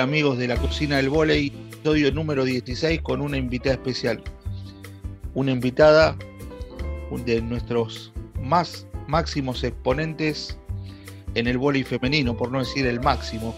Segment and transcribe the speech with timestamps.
[0.00, 4.20] Amigos de la cocina del volei, episodio número 16 con una invitada especial.
[5.34, 6.16] Una invitada
[7.24, 10.58] de nuestros más máximos exponentes
[11.34, 13.54] en el volei femenino, por no decir el máximo.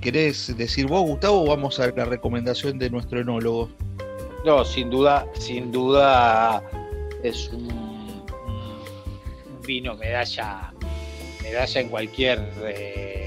[0.00, 3.68] ¿Querés decir vos, Gustavo, o vamos a la recomendación de nuestro enólogo?
[4.44, 6.62] No, sin duda, sin duda
[7.24, 8.24] es un,
[9.66, 10.72] vino medalla,
[11.42, 13.25] medalla en cualquier eh,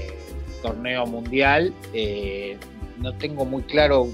[0.62, 1.72] torneo mundial.
[1.92, 2.56] Eh,
[2.98, 4.08] no tengo muy claro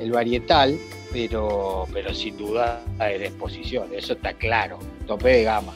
[0.00, 0.78] el varietal,
[1.12, 5.72] pero, pero sin duda en exposición, eso está claro, tope de gama.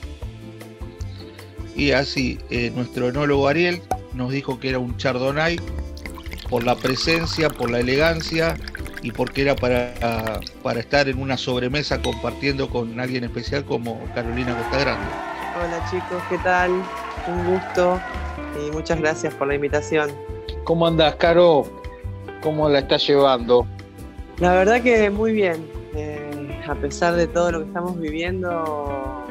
[1.74, 3.80] Y así, eh, nuestro enólogo Ariel
[4.12, 5.58] nos dijo que era un chardonnay
[6.50, 8.56] por la presencia, por la elegancia
[9.00, 14.56] y porque era para, para estar en una sobremesa compartiendo con alguien especial como Carolina
[14.56, 15.06] Costa Grande.
[15.56, 16.70] Hola chicos, ¿qué tal?
[17.26, 18.00] Un gusto
[18.58, 20.10] y muchas gracias por la invitación.
[20.64, 21.64] ¿Cómo andas, Caro?
[22.42, 23.66] ¿Cómo la estás llevando?
[24.38, 25.66] La verdad que muy bien.
[25.94, 29.24] Eh, a pesar de todo lo que estamos viviendo,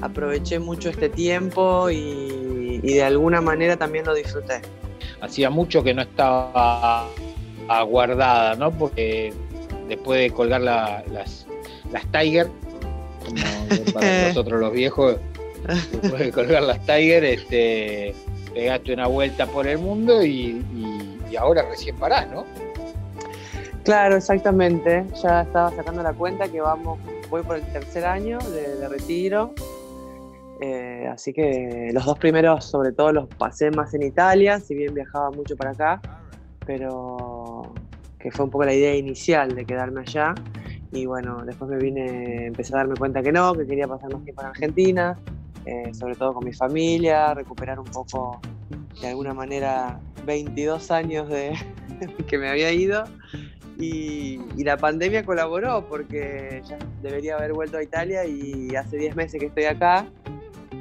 [0.00, 4.62] aproveché mucho este tiempo y, y de alguna manera también lo disfruté.
[5.20, 7.08] Hacía mucho que no estaba
[7.68, 8.70] aguardada, ¿no?
[8.70, 9.32] Porque
[9.88, 11.46] después de colgar las,
[11.92, 12.48] las Tiger,
[13.24, 13.36] como
[13.94, 15.16] para nosotros los viejos,
[15.66, 18.14] después de colgar las Tiger, este,
[18.54, 20.62] pegaste una vuelta por el mundo y,
[21.38, 22.46] ahora recién parás, ¿no?
[23.84, 25.04] Claro, exactamente.
[25.22, 29.52] Ya estaba sacando la cuenta que vamos, voy por el tercer año de, retiro.
[30.62, 34.94] Eh, así que los dos primeros, sobre todo, los pasé más en Italia, si bien
[34.94, 36.00] viajaba mucho para acá
[36.66, 37.72] pero
[38.18, 40.34] que fue un poco la idea inicial de quedarme allá.
[40.92, 44.22] Y bueno, después me vine, empecé a darme cuenta que no, que quería pasar más
[44.24, 45.18] tiempo en Argentina,
[45.66, 48.40] eh, sobre todo con mi familia, recuperar un poco,
[49.00, 51.54] de alguna manera, 22 años de
[52.28, 53.04] que me había ido.
[53.78, 59.38] Y, la pandemia colaboró porque ya debería haber vuelto a Italia y hace 10 meses
[59.38, 60.06] que estoy acá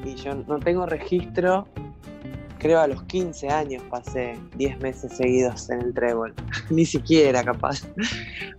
[0.04, 1.68] y yo no tengo registro
[2.66, 6.34] creo a los 15 años pasé 10 meses seguidos en el trébol,
[6.72, 7.84] ni siquiera capaz.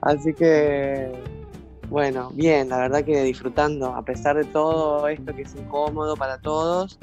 [0.00, 1.10] Así que,
[1.88, 6.38] bueno, bien, la verdad que disfrutando, a pesar de todo esto que es incómodo para
[6.38, 6.98] todos,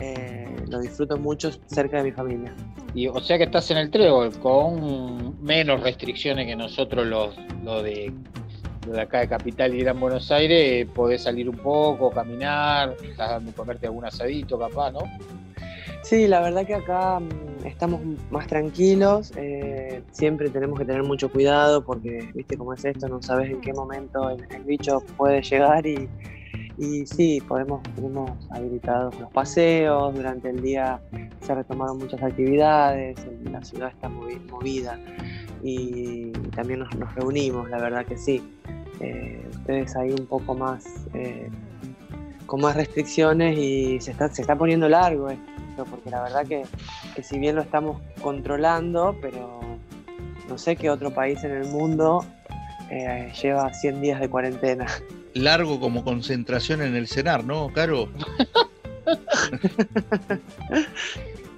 [0.00, 2.54] eh, lo disfruto mucho cerca de mi familia.
[2.94, 7.36] Y, o sea que estás en el trébol con menos restricciones que nosotros los,
[7.82, 8.12] de
[8.92, 13.52] de acá de Capital y Gran Buenos Aires, podés salir un poco, caminar, estás dando
[13.52, 15.00] comerte algún asadito capaz, ¿no?
[16.08, 18.00] Sí, la verdad que acá mm, estamos
[18.30, 23.20] más tranquilos, eh, siempre tenemos que tener mucho cuidado porque, viste cómo es esto, no
[23.20, 26.08] sabes en qué momento el, bicho puede llegar y,
[26.78, 31.00] y sí, podemos, tenemos habilitados los paseos, durante el día
[31.40, 33.18] se retomaron muchas actividades,
[33.50, 35.00] la ciudad está movida
[35.64, 38.40] y también nos, reunimos, la verdad que sí.
[39.00, 41.50] Eh, ustedes ahí un poco más, eh,
[42.46, 46.64] con más restricciones y se está, se está poniendo largo esto porque la verdad que,
[47.22, 49.60] si bien lo estamos controlando, pero
[50.48, 52.24] no sé qué otro país en el mundo
[52.90, 54.86] eh, lleva 100 días de cuarentena.
[55.34, 58.08] Largo como concentración en el cenar, ¿no, Caro?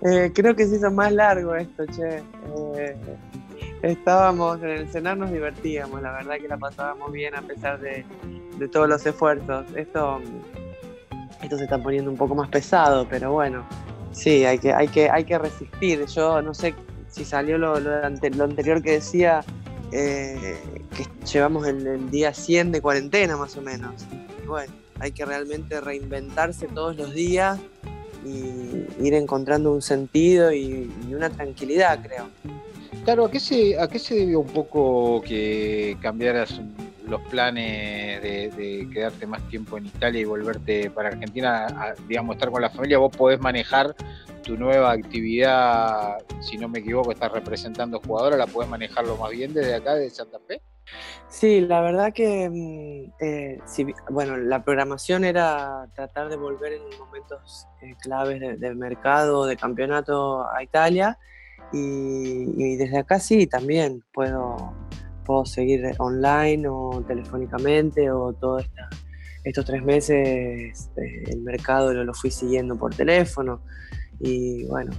[0.00, 2.22] Eh, creo que se hizo más largo esto, che.
[2.76, 2.96] Eh,
[3.82, 8.04] estábamos en el cenar, nos divertíamos, la verdad que la pasábamos bien a pesar de,
[8.58, 9.66] de todos los esfuerzos.
[9.74, 10.20] Esto,
[11.42, 13.64] esto se está poniendo un poco más pesado, pero bueno,
[14.12, 16.06] Sí, hay que, hay que, hay que resistir.
[16.06, 16.74] Yo no sé
[17.08, 17.74] si salió lo,
[18.04, 19.44] anterior que decía,
[19.92, 20.58] eh,
[20.96, 24.06] que llevamos el, día 100 de cuarentena más o menos.
[24.46, 27.58] bueno, hay que realmente reinventarse todos los días
[28.24, 32.28] y ir encontrando un sentido y, una tranquilidad, creo.
[33.04, 36.60] Claro, ¿a qué, se, ¿a qué se debió un poco que cambiaras
[37.08, 42.62] los planes de, quedarte más tiempo en Italia y volverte para Argentina, digamos, estar con
[42.62, 43.94] la familia, vos podés manejar
[44.42, 49.52] tu nueva actividad, si no me equivoco, estás representando jugadores, ¿la podés manejarlo más bien
[49.52, 50.60] desde acá, de Santa Fe?
[51.28, 53.58] Sí, la verdad que, mm, eh,
[54.10, 60.48] bueno, la programación era tratar de volver en momentos eh, claves del mercado, de campeonato
[60.48, 61.18] a Italia,
[61.70, 64.72] y desde acá sí, también puedo
[65.28, 68.64] puedo seguir online o telefónicamente o todos
[69.44, 73.60] estos tres meses eh, el mercado lo, fui siguiendo por teléfono.
[74.20, 74.90] Y bueno,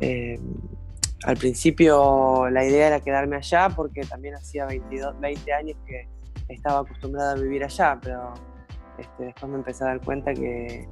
[0.00, 0.38] eh,
[1.24, 6.06] al principio la idea era quedarme allá porque también hacía 22, 20 años que
[6.48, 8.34] estaba acostumbrada a vivir allá, pero
[8.98, 10.86] este, después me empecé a dar cuenta que,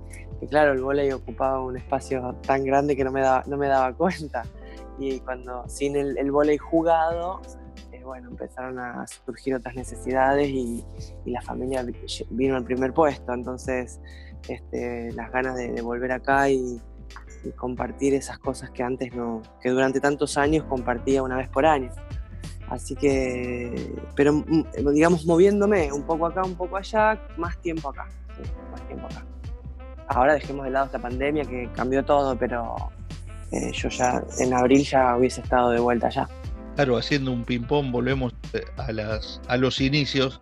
[0.49, 3.93] claro, el volei ocupaba un espacio tan grande que no me daba, no me daba
[3.93, 4.43] cuenta.
[4.99, 7.43] Y cuando sin el, el jugado,
[8.11, 10.85] bueno, empezaron a surgir otras necesidades y,
[11.27, 11.87] la familia
[12.31, 14.01] vino al primer puesto, entonces
[14.49, 16.81] este, las ganas de, volver acá y,
[17.57, 21.91] compartir esas cosas que antes no, que durante tantos años compartía una vez por año.
[22.69, 28.09] Así que, pero mm, digamos moviéndome un poco acá, un poco allá, más tiempo acá,
[28.73, 29.25] más tiempo acá.
[30.09, 32.75] Ahora dejemos de lado esta pandemia que cambió todo, pero
[33.53, 36.29] eh, yo ya en abril ya hubiese estado de vuelta allá.
[36.81, 40.41] Claro, haciendo un ping-pong, volvemos eh, a, las, a los inicios.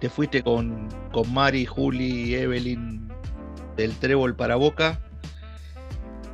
[0.00, 3.06] Te fuiste con, con Mari, Juli, Evelyn
[3.76, 4.98] del Trébol para Boca.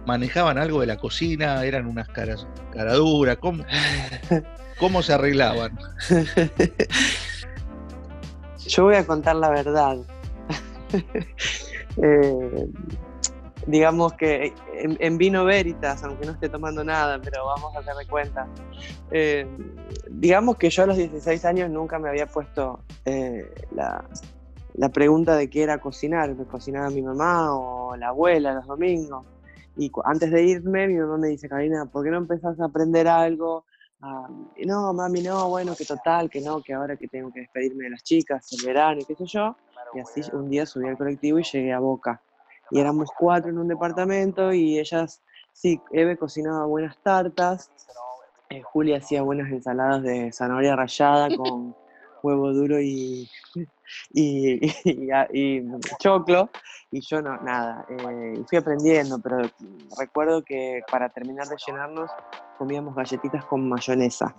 [0.06, 1.64] ¿Manejaban algo de la cocina?
[1.64, 3.38] ¿Eran unas caras caraduras?
[3.38, 3.64] ¿Cómo,
[4.78, 5.76] ¿Cómo se arreglaban?
[8.64, 9.96] Yo voy a contar la verdad.
[12.00, 12.66] eh,
[13.66, 18.46] digamos que en, vino veritas, aunque no esté tomando nada, pero vamos a hacerle cuenta.
[19.10, 19.46] Eh,
[20.08, 24.04] digamos que yo a los 16 años nunca me había puesto eh, la,
[24.74, 26.34] la, pregunta de qué era cocinar.
[26.34, 29.26] Me cocinaba mi mamá o la abuela los domingos.
[29.76, 33.08] Y antes de irme, mi mamá me dice, Karina, ¿por qué no empezás a aprender
[33.08, 33.64] algo?
[34.64, 37.90] no, mami, no, bueno, que total, que no, que ahora que tengo que despedirme de
[37.90, 39.56] las chicas, el verano y qué sé yo.
[39.94, 42.20] Y así un día subí al colectivo y llegué a Boca
[42.70, 45.22] y éramos cuatro en un departamento y ellas,
[45.52, 47.70] sí, Eve cocinaba buenas tartas,
[48.50, 51.74] eh, Julia hacía buenas ensaladas de zanahoria rallada con
[52.22, 53.28] huevo duro y,
[54.12, 54.66] y,
[55.32, 55.62] y,
[56.00, 56.50] choclo,
[56.90, 59.42] y yo no, nada, eh, fui aprendiendo, pero
[59.98, 62.10] recuerdo que para terminar de llenarnos
[62.58, 64.34] comíamos galletitas con mayonesa,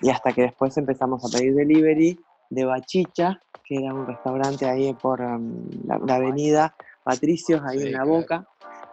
[0.00, 2.18] y hasta que después empezamos a pedir delivery
[2.50, 6.74] de Bachicha, que era un restaurante ahí por um, la avenida
[7.04, 8.48] Patricios ahí en la boca.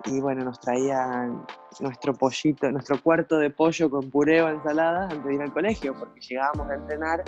[0.06, 1.46] Y bueno, nos traían
[1.80, 5.94] nuestro pollito, nuestro cuarto de pollo con puré o ensalada antes de ir al colegio,
[5.98, 7.24] porque llegábamos a entrenar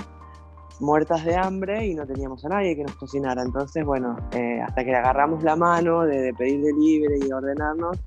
[0.79, 3.43] muertas de hambre y no teníamos a nadie que nos cocinara.
[3.43, 7.97] Entonces, bueno, eh, hasta que le agarramos la mano de, pedir delivery y de ordenarnos,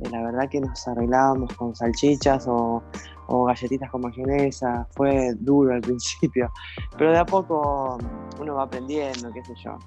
[0.00, 2.82] eh, la verdad que nos arreglábamos con salchichas o,
[3.26, 4.86] o, galletitas con mayonesa.
[4.92, 6.52] Fue duro al principio,
[6.96, 7.98] pero de a poco
[8.38, 9.78] uno va aprendiendo, qué sé yo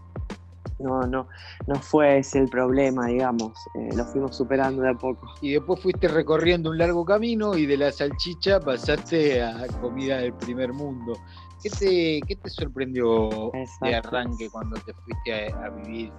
[0.79, 1.27] no, no,
[1.67, 5.33] no fue ese el problema, digamos, eh, lo fuimos superando de a poco.
[5.41, 10.33] Y después fuiste recorriendo un largo camino y de la salchicha pasaste a comida del
[10.33, 11.13] primer mundo.
[11.61, 13.51] ¿Qué te, qué te sorprendió
[13.81, 16.11] de arranque cuando te fuiste a, vivir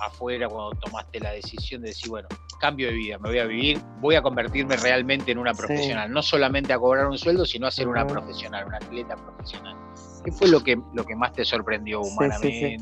[0.00, 2.28] afuera, cuando tomaste la decisión de decir, bueno,
[2.60, 6.22] cambio de vida, me voy a vivir, voy a convertirme realmente en una profesional, no
[6.22, 9.76] solamente a cobrar un sueldo, sino a ser una profesional, una atleta profesional?
[10.24, 12.78] ¿Qué fue lo que, lo que más te sorprendió humanamente?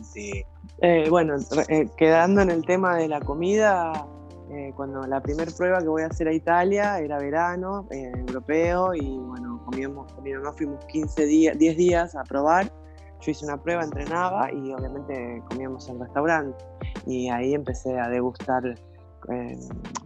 [0.81, 1.37] Eh, bueno,
[1.69, 4.07] eh, quedando en el tema de la comida,
[4.51, 9.19] eh, cuando la primera prueba que voy a hacer a Italia era verano, europeo, y
[9.19, 12.73] bueno, comíamos, mamá fuimos 15 días, 10 días a probar.
[13.25, 16.65] Yo hice una prueba, entrenaba y obviamente comíamos en restaurante.
[17.07, 18.63] Y ahí empecé a degustar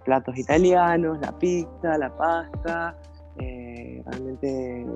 [0.04, 2.96] platos italianos, la pizza, la pasta,
[3.40, 4.86] eh, realmente,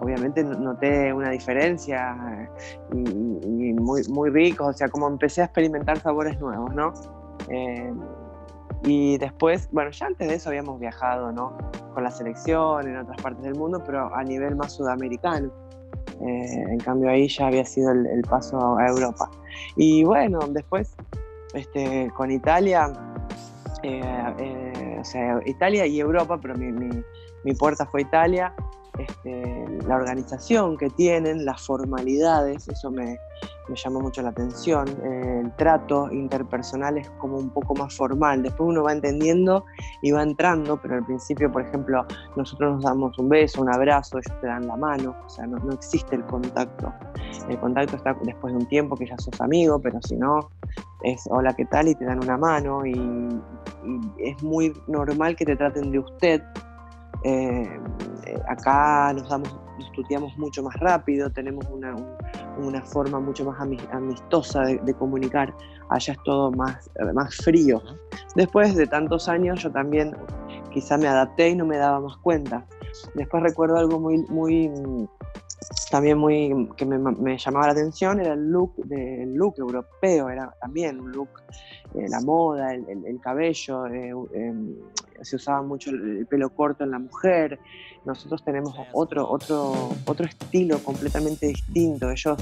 [0.00, 2.48] obviamente noté una diferencia
[2.92, 6.92] eh, y, muy, muy rico, o sea, como empecé a experimentar sabores nuevos, ¿no?
[7.48, 7.92] Eh,
[8.84, 11.56] y después, bueno, ya antes de eso habíamos viajado, ¿no?
[11.94, 15.50] Con la selección en otras partes del mundo, pero a nivel más sudamericano.
[16.20, 19.30] En cambio ahí ya había sido el, paso a Europa.
[19.76, 20.94] Y bueno, después
[21.54, 22.92] este, con Italia,
[25.00, 26.72] o sea, Italia y Europa, pero mi,
[27.44, 28.54] mi puerta fue Italia,
[28.98, 33.18] este, la organización que tienen, las formalidades, eso me,
[33.84, 38.82] llamó mucho la atención, el trato interpersonal es como un poco más formal, después uno
[38.82, 39.64] va entendiendo
[40.02, 44.18] y va entrando, pero al principio, por ejemplo, nosotros nos damos un beso, un abrazo,
[44.18, 46.92] ellos te dan la mano, o sea, no, existe el contacto.
[47.48, 50.50] El contacto está después de un tiempo que ya sos amigo, pero si no,
[51.02, 51.88] es hola, ¿qué tal?
[51.88, 53.40] y te dan una mano y
[54.18, 56.42] es muy normal que te traten de usted
[57.24, 57.80] eh,
[58.48, 61.94] acá nos damos, estudiamos mucho más rápido, tenemos una,
[62.58, 63.60] una forma mucho más
[63.92, 65.54] amistosa de, comunicar.
[65.90, 67.82] Allá es todo más, más frío.
[68.34, 70.14] Después de tantos años yo también
[70.70, 72.66] quizá me adapté y no me daba más cuenta.
[73.14, 75.08] Después recuerdo algo muy, muy
[75.90, 78.74] también muy que me, llamaba la atención era el look
[79.26, 81.28] look europeo era también un look
[81.94, 84.74] eh, la moda el, cabello eh, em,
[85.22, 87.58] se usaba mucho el pelo corto en la mujer.
[88.04, 92.10] Nosotros tenemos otro, otro, otro estilo completamente distinto.
[92.10, 92.38] Ellos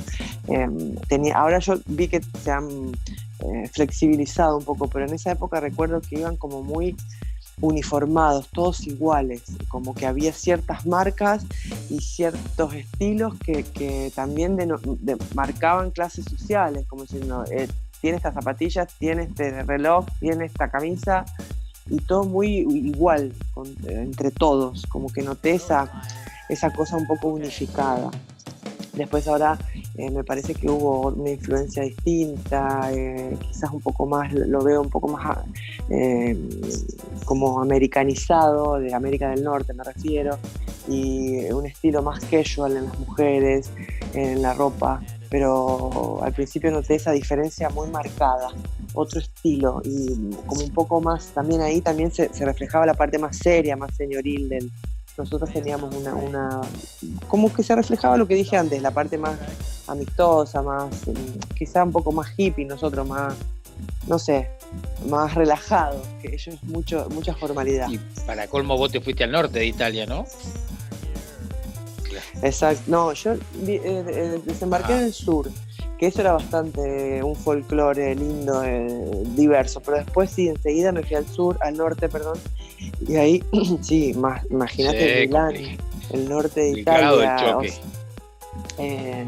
[0.49, 2.93] em, tenía, ahora yo vi que se han
[3.41, 6.95] eh, flexibilizado un poco, pero en esa época recuerdo que iban como muy
[7.61, 11.45] uniformados, todos iguales, como que había ciertas marcas
[11.89, 14.59] y ciertos estilos que, también
[15.35, 17.69] marcaban clases sociales, como diciendo, eh,
[18.01, 21.25] tiene estas zapatillas, tiene este reloj, tiene esta camisa,
[21.89, 23.33] y todo muy igual
[23.87, 26.03] entre todos, como que noté esa,
[26.49, 28.11] esa cosa un poco unificada.
[28.93, 29.59] Después ahora
[29.99, 34.83] eh, me parece que hubo una influencia distinta, eh, quizás un poco más, lo veo
[34.83, 35.39] un poco más
[35.91, 36.37] eh,
[37.25, 40.39] como americanizado, de América del Norte me refiero,
[40.89, 43.71] y un estilo más casual en las mujeres,
[44.15, 48.49] en la ropa, pero al principio noté esa diferencia muy marcada
[48.97, 53.37] otro estilo y como un poco más, también ahí también se, reflejaba la parte más
[53.37, 54.71] seria, más señoril del...
[55.17, 56.61] Nosotros teníamos una, una,
[57.29, 59.39] como que se reflejaba lo que dije antes, la parte más
[59.87, 60.91] amistosa, más,
[61.57, 63.35] quizá un poco más hippie, nosotros más,
[64.07, 64.51] no sé,
[65.09, 67.89] más relajado, que ellos mucho, mucha formalidad.
[67.89, 70.27] Y para colmo vos te fuiste al norte de Italia, ¿no?
[72.43, 75.51] Exacto, no, yo eh, eh, desembarqué en el sur
[75.99, 81.17] que eso era bastante un folclore lindo, eh, diverso, pero después sí, enseguida me fui
[81.17, 82.39] al sur, al norte, perdón,
[83.07, 83.45] y ahí
[83.81, 85.55] sí, más, imagínate Milán,
[86.11, 87.59] el norte de Italia.
[88.79, 89.27] Eh,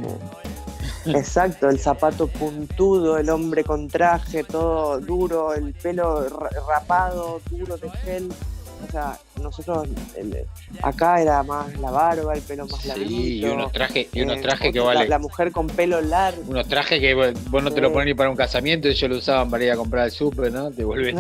[1.06, 6.28] exacto, el zapato puntudo, el hombre con traje, todo duro, el pelo
[6.66, 8.28] rapado, duro de gel
[8.86, 9.88] o sea, nosotros
[10.82, 14.42] acá era más la barba, el pelo más sí, y unos trajes, y unos eh,
[14.42, 15.08] trajes que vale.
[15.08, 16.42] La, mujer con pelo largo.
[16.46, 19.50] Unos trajes que vos no te lo pones ni para un casamiento, ellos lo usaban
[19.50, 20.70] para ir a comprar el súper, ¿no?
[20.70, 21.14] Te vuelves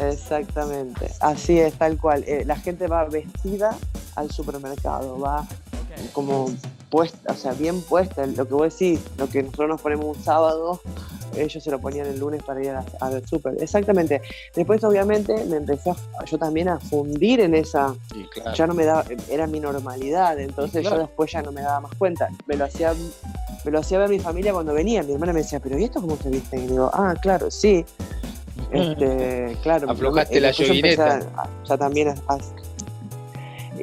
[0.00, 2.24] exactamente, así es, tal cual.
[2.26, 3.76] Eh, la gente va vestida
[4.16, 5.46] al supermercado, va
[6.12, 6.50] como
[6.90, 10.22] puesta, o sea, bien puesta, lo que vos decís, lo que nosotros nos ponemos un
[10.22, 10.80] sábado,
[11.36, 13.54] ellos se lo ponían el lunes para ir a, ver súper.
[13.60, 14.20] Exactamente.
[14.54, 15.92] Después, obviamente, me empecé
[16.26, 17.94] yo también a fundir en esa.
[18.54, 21.94] Ya no me daba, era mi normalidad, entonces yo después ya no me daba más
[21.96, 22.28] cuenta.
[22.46, 22.94] Me lo hacía,
[23.64, 25.02] me lo hacía ver mi familia cuando venía.
[25.02, 26.56] Mi hermana me decía, ¿pero y esto cómo se viste?
[26.58, 27.84] Y digo, ah, claro, sí.
[28.70, 29.90] Este, claro.
[29.90, 31.20] Aflojaste la yoguineta.
[31.64, 32.14] Ya también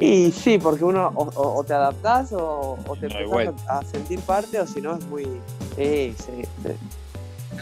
[0.00, 4.80] y sí, porque uno o, te adaptás o, te empezás a, sentir parte o si
[4.80, 5.24] no es muy...
[5.76, 6.72] Sí, sí, sí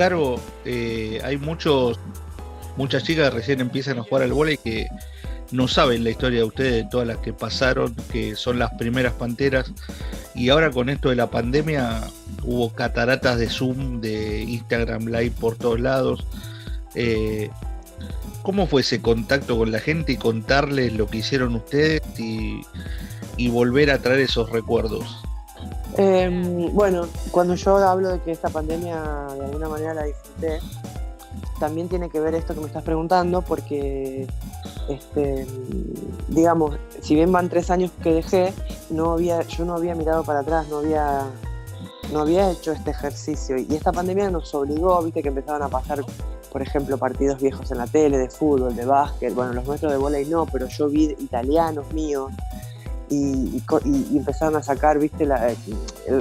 [0.00, 2.00] cargo, eh, hay muchos,
[2.78, 4.88] muchas chicas que recién empiezan a jugar al vóley que
[5.50, 9.12] no saben la historia de ustedes, de todas las que pasaron, que son las primeras
[9.12, 9.70] panteras.
[10.34, 12.00] Y ahora con esto de la pandemia
[12.42, 16.26] hubo cataratas de Zoom, de Instagram Live por todos lados.
[16.94, 17.50] Eh,
[18.40, 23.90] ¿Cómo fue ese contacto con la gente y contarles lo que hicieron ustedes y volver
[23.90, 25.20] a traer esos recuerdos?
[25.96, 29.02] Em, bueno, cuando yo hablo de que esta pandemia
[29.34, 30.60] de alguna manera la disfruté,
[31.58, 34.26] también tiene que ver esto que me estás preguntando, porque,
[34.88, 35.46] este,
[36.28, 38.52] digamos, si bien van tres años que dejé,
[38.88, 41.26] no había, yo no había mirado para atrás, no había,
[42.12, 43.56] no había hecho este ejercicio.
[43.58, 46.00] Y esta pandemia nos obligó, viste, que empezaban a pasar,
[46.50, 49.98] por ejemplo, partidos viejos en la tele, de fútbol, de básquet, bueno, los nuestros de
[49.98, 52.32] volei no, pero yo vi italianos míos
[53.10, 55.52] y, empezaron a sacar, viste, la,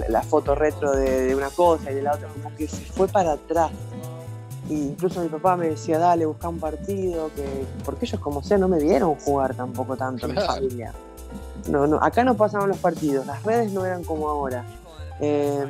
[0.09, 3.33] la foto retro de, una cosa y de la otra, como que se fue para
[3.33, 3.71] atrás.
[4.69, 8.67] incluso mi papá me decía, dale, busca un partido, que porque ellos como sea no
[8.67, 10.93] me vieron jugar tampoco tanto mi familia.
[11.69, 14.65] No, no, acá no pasaban los partidos, las redes no eran como ahora.
[15.19, 15.69] Em,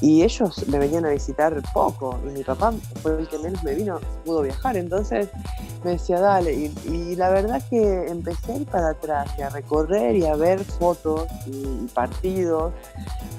[0.00, 3.74] y ellos me venían a visitar poco y mi papá fue el que menos me
[3.74, 5.28] vino, pudo viajar, entonces
[5.84, 10.16] me decía, dale, y, la verdad que empecé a ir para atrás y a recorrer
[10.16, 12.72] y a ver fotos y, partidos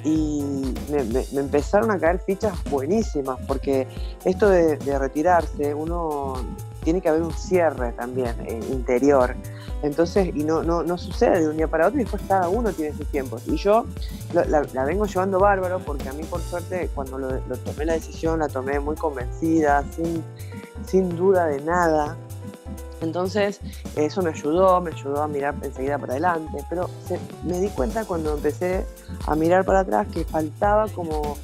[0.03, 0.43] y
[0.89, 3.87] me, empezaron a caer fichas buenísimas porque
[4.25, 6.35] esto de, retirarse uno
[6.83, 9.35] tiene que haber un cierre también eh, interior.
[9.83, 12.71] Entonces, y no, no, no, sucede de un día para otro y después cada uno
[12.71, 13.43] tiene sus tiempos.
[13.47, 13.85] Y yo
[14.33, 18.47] la, vengo llevando bárbaro porque a mí por suerte cuando lo, tomé la decisión la
[18.47, 20.23] tomé muy convencida, sin,
[20.85, 22.15] sin duda de nada.
[23.01, 23.59] Entonces,
[23.95, 26.87] eso me ayudó, me ayudó a mirar enseguida para adelante, pero
[27.43, 28.85] me di cuenta cuando empecé
[29.25, 31.35] a mirar para atrás que faltaba como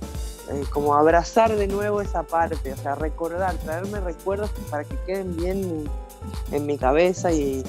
[0.50, 5.36] eh, como abrazar de nuevo esa parte, o sea, recordar, traerme recuerdos para que queden
[5.36, 5.84] bien
[6.51, 7.63] en mi cabeza y,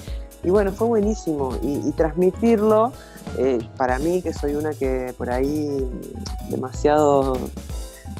[0.44, 2.92] bueno, fue buenísimo y, transmitirlo
[3.36, 5.88] eh, para mí, que soy una que por ahí
[6.50, 7.36] demasiado,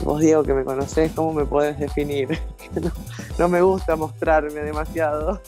[0.02, 2.40] vos Diego que me conocés, ¿cómo me podés definir?
[3.38, 5.40] no, me gusta mostrarme demasiado.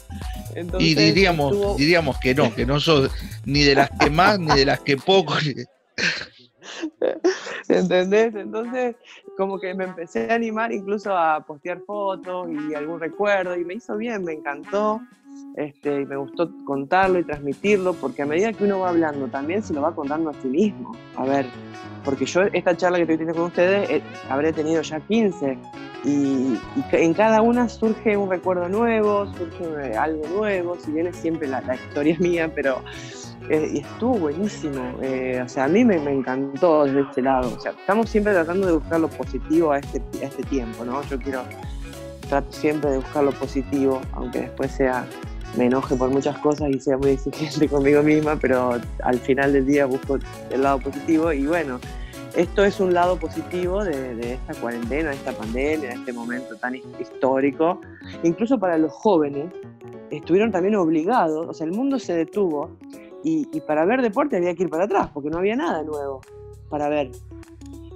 [0.79, 3.11] y diríamos, diríamos que no, que no sos
[3.43, 5.33] ni de las que más ni de las que poco.
[7.67, 8.35] ¿Entendés?
[8.35, 8.95] Entonces,
[9.37, 13.75] como que me empecé a animar incluso a postear fotos y algún recuerdo y me
[13.75, 15.01] hizo bien, me encantó.
[15.55, 19.61] Este, y me gustó contarlo y transmitirlo, porque a medida que uno va hablando, también
[19.61, 20.95] se lo va contando a sí mismo.
[21.17, 21.45] A ver,
[22.05, 25.57] porque yo esta charla que estoy teniendo con ustedes, eh, habré tenido ya 15,
[26.03, 26.57] y,
[26.93, 31.61] en cada una surge un recuerdo nuevo, surge algo nuevo, si bien es siempre la,
[31.75, 32.81] historia mía, pero
[33.49, 34.97] eh, estuvo buenísimo.
[35.01, 37.53] Eh, o sea, a mí me, encantó desde este lado.
[37.55, 41.01] O sea, estamos siempre tratando de buscar lo positivo a este, a este tiempo, ¿no?
[41.03, 41.43] Yo quiero,
[42.29, 45.05] trato siempre de buscar lo positivo, aunque después sea
[45.57, 49.65] me enoje por muchas cosas y sea muy exigente conmigo misma, pero al final del
[49.65, 50.17] día busco
[50.49, 51.79] el lado positivo y bueno,
[52.35, 56.75] esto es un lado positivo de, esta cuarentena, de esta pandemia, de este momento tan
[56.75, 57.81] histórico.
[58.23, 59.51] Incluso para los jóvenes,
[60.09, 62.71] estuvieron también obligados, o sea, el mundo se detuvo
[63.23, 66.21] y, para ver deporte había que ir para atrás, porque no había nada nuevo
[66.69, 67.11] para ver.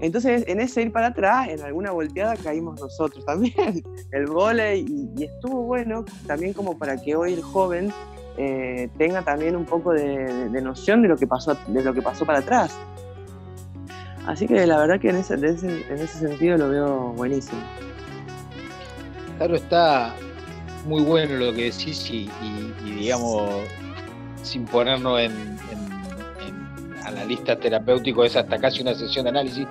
[0.01, 4.85] Entonces, en ese ir para atrás, en alguna volteada caímos nosotros también, el vóley,
[5.17, 7.91] y, estuvo bueno también como para que hoy el joven
[8.37, 12.25] eh, tenga también un poco de, noción de lo que pasó, de lo que pasó
[12.25, 12.77] para atrás.
[14.27, 17.61] Así que la verdad que en ese, en ese sentido lo veo buenísimo.
[19.37, 20.15] Claro, está
[20.85, 22.29] muy bueno lo que decís y,
[22.83, 23.49] digamos,
[24.45, 25.95] sin ponernos en, en,
[27.05, 29.67] analista terapéutico, es hasta casi una sesión de análisis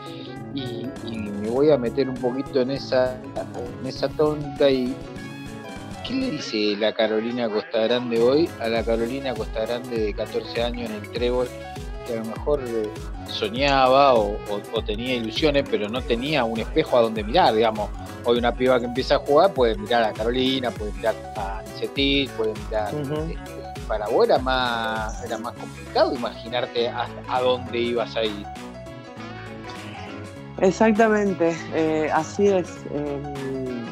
[0.55, 0.87] y,
[1.45, 3.21] me voy a meter un poquito en esa,
[3.81, 4.95] en esa tonta y
[6.07, 10.63] ¿qué le dice la Carolina Costa Grande hoy a la Carolina Costa Grande de 14
[10.63, 11.47] años en el trébol
[12.07, 12.89] que a lo mejor eh,
[13.29, 14.39] soñaba o,
[14.87, 17.91] tenía ilusiones, pero no tenía un espejo a donde mirar, digamos.
[18.25, 22.31] Hoy una piba que empieza a jugar puede mirar a Carolina, puede mirar a Cetil,
[22.31, 22.95] puede mirar...
[22.95, 28.47] Este, para vos era más, era más complicado imaginarte a, dónde ibas a ir.
[30.61, 32.69] Exactamente, eh, así es.
[32.93, 33.85] Em,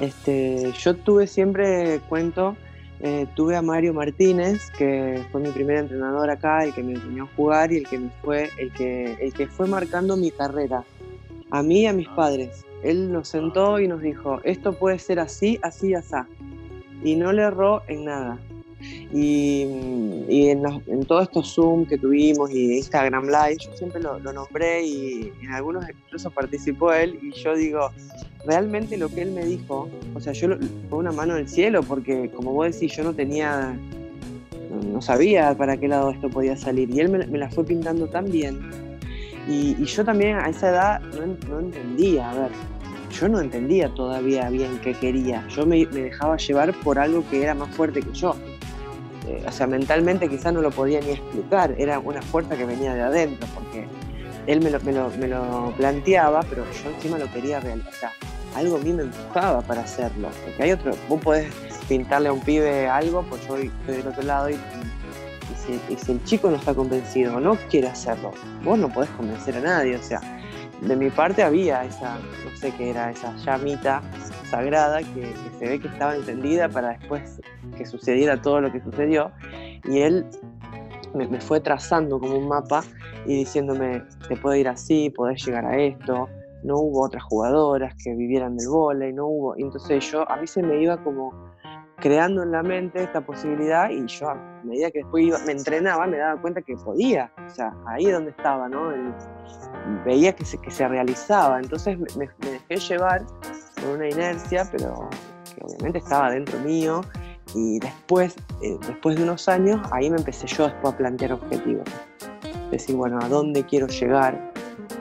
[0.00, 2.56] este, yo tuve siempre, cuento,
[3.00, 7.24] eh, tuve a Mario Martínez, que fue mi primer entrenador acá, el que me enseñó
[7.24, 10.84] a jugar y el que me fue, el que, el que fue marcando mi carrera,
[11.50, 12.64] a mí y a mis padres.
[12.82, 16.16] Él nos sentó y nos dijo, esto puede ser así, así y así.
[17.02, 18.38] Y no le erró en nada.
[19.12, 20.62] Y, en,
[21.06, 25.84] todos estos Zoom que tuvimos y Instagram Live, yo siempre lo, nombré y en algunos
[25.88, 27.90] incluso participó él y yo digo,
[28.46, 30.48] realmente lo que él me dijo, o sea, yo
[30.88, 33.76] fue una mano del cielo porque como vos decís, yo no tenía,
[34.92, 38.30] no sabía para qué lado esto podía salir y él me, la fue pintando tan
[38.30, 38.60] bien.
[39.48, 41.00] Y, yo también a esa edad
[41.48, 42.50] no, entendía, a ver,
[43.10, 47.54] yo no entendía todavía bien qué quería, yo me dejaba llevar por algo que era
[47.54, 48.36] más fuerte que yo.
[49.26, 52.94] Eh, o sea, mentalmente quizás no lo podía ni explicar, era una fuerza que venía
[52.94, 53.86] de adentro, porque
[54.46, 57.90] él me lo, me lo, me lo planteaba, pero yo encima lo quería realizar.
[57.92, 58.12] O sea,
[58.56, 61.52] algo a mí me empujaba para hacerlo, porque hay otro, vos podés
[61.88, 66.24] pintarle a un pibe algo, pues yo estoy del otro lado y, y, si, el
[66.24, 68.32] chico no está convencido o no quiere hacerlo,
[68.64, 70.20] vos no podés convencer a nadie, o sea,
[70.80, 74.02] de mi parte había esa, no sé qué era, esa llamita
[74.50, 77.40] sagrada que, se ve que estaba encendida para después
[77.76, 79.30] que sucediera todo lo que sucedió.
[79.84, 80.26] Y él
[81.14, 82.82] me, fue trazando como un mapa
[83.26, 86.28] y diciéndome, te puede ir así, podés llegar a esto.
[86.62, 89.56] No hubo otras jugadoras que vivieran del vóley, no hubo.
[89.56, 91.32] Entonces yo, a mí se me iba como
[92.00, 96.06] creando en la mente esta posibilidad y yo a medida que después iba, me entrenaba
[96.06, 98.90] me daba cuenta que podía, o sea, ahí es donde estaba, ¿no?
[100.04, 103.26] veía que se, que se realizaba, entonces me, me, dejé llevar
[103.80, 105.08] por una inercia, pero
[105.54, 107.02] que obviamente estaba dentro mío
[107.54, 111.88] y después, eh, después de unos años, ahí me empecé yo después a plantear objetivos.
[112.70, 114.52] Decir, bueno, ¿a dónde quiero llegar?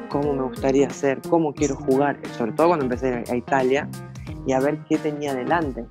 [0.10, 1.20] ¿Cómo me gustaría hacer?
[1.30, 2.18] ¿Cómo quiero jugar?
[2.38, 3.88] Sobre todo cuando empecé a Italia
[4.48, 5.86] y a ver qué tenía delante.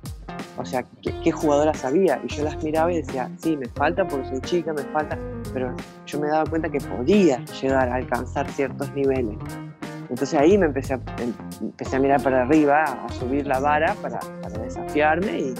[0.57, 2.21] O sea, qué, qué jugadoras había.
[2.25, 5.17] Y yo las miraba y decía, sí, me falta porque soy chica, me falta.
[5.53, 5.73] Pero
[6.05, 9.37] yo me daba cuenta que podía llegar a alcanzar ciertos niveles.
[10.09, 13.95] Entonces ahí me empecé a, em, empecé a mirar para arriba, a subir la vara
[14.01, 14.19] para,
[14.63, 15.53] desafiarme y,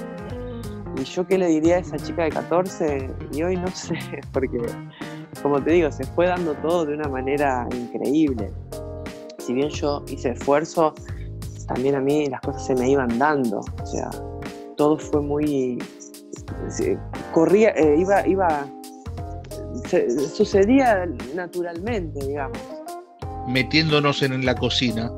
[1.06, 3.98] yo qué le diría a esa chica de 14 y hoy no sé,
[4.34, 4.58] porque
[5.42, 8.52] como te digo, se fue dando todo de una manera increíble.
[9.38, 10.94] Si bien yo hice esfuerzo,
[11.68, 14.10] también a mí las cosas se me iban dando, o sea,
[14.76, 15.78] todo fue muy...
[17.34, 18.66] corría, eh, iba, iba,
[20.36, 22.79] sucedía naturalmente, digamos
[23.50, 25.12] metiéndonos en la cocina.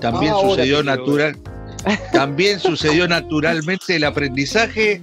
[0.00, 1.36] También ah, sucedió natural.
[2.12, 5.02] También sucedió naturalmente el aprendizaje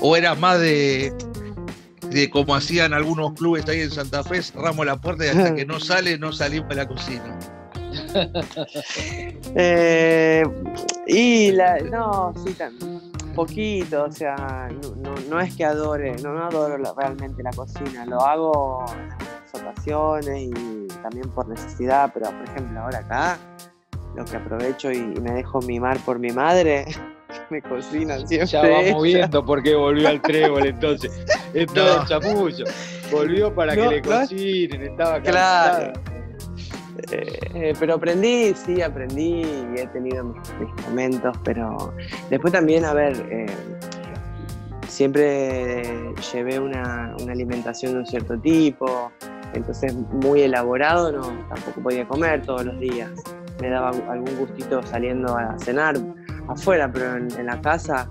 [0.00, 1.12] o era más de
[2.10, 5.66] de como hacían algunos clubes ahí en Santa Fe, cerramos la puerta y hasta que
[5.66, 7.38] no sale, no salimos de la cocina.
[9.56, 10.42] Eh,
[11.06, 12.56] y la, no, sí,
[13.36, 14.68] poquito, o sea,
[15.28, 18.84] no, es que adore, no, adoro realmente la cocina, lo hago
[19.54, 23.38] ocasiones y también por necesidad, pero por ejemplo ahora acá,
[24.16, 26.86] lo que aprovecho y, me dejo mimar por mi madre,
[27.50, 28.46] me cocina siempre.
[28.46, 31.12] Ya vamos viendo por qué volvió al trébol entonces.
[31.52, 32.64] Es todo el chapullo.
[33.10, 35.92] Volvió para que le cocinen, estaba Claro.
[37.10, 41.92] Eh, pero aprendí, sí, aprendí y he tenido mis, momentos, pero
[42.30, 43.46] después también, a ver, eh,
[44.88, 45.82] siempre
[46.32, 49.10] llevé una, alimentación de un cierto tipo,
[49.54, 53.10] entonces muy elaborado no, tampoco podía comer todos los días.
[53.60, 55.96] Me daba algún gustito saliendo a cenar
[56.48, 58.08] afuera, pero en, la casa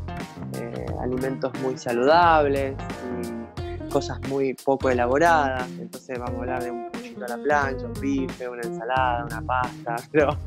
[0.56, 2.76] eh, alimentos muy saludables
[3.22, 5.70] y cosas muy poco elaboradas.
[5.80, 9.96] Entonces vamos a hablar de un a la plancha, un bife, una ensalada, una pasta,
[10.12, 10.38] pero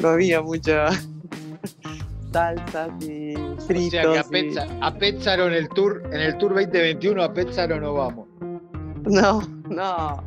[0.00, 0.88] no había mucha
[2.32, 3.34] salsas y
[3.66, 4.06] fritos.
[4.06, 7.94] O sea que a, Pétzaro en el Tour, en el Tour 2021 a Pétzaro no
[7.94, 8.28] vamos.
[9.04, 10.22] No, no.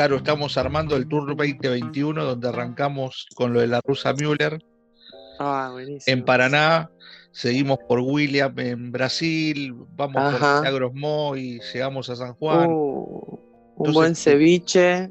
[0.00, 4.58] Claro, estamos armando el Tour 2021 donde arrancamos con lo de la rusa Müller.
[5.38, 6.90] Ah, en Paraná,
[7.32, 10.92] seguimos por William en Brasil, vamos por Milagros
[11.36, 12.70] y llegamos a San Juan.
[12.70, 13.38] Uh,
[13.76, 15.10] un buen ceviche